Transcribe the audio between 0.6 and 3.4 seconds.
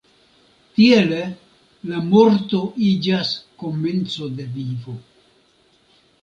Tiele la morto iĝas